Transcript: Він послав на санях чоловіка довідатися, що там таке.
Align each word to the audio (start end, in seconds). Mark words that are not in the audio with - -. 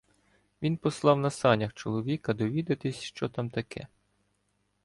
Він 0.61 0.77
послав 0.77 1.17
на 1.19 1.29
санях 1.29 1.73
чоловіка 1.73 2.33
довідатися, 2.33 3.01
що 3.01 3.29
там 3.29 3.49
таке. 3.49 3.87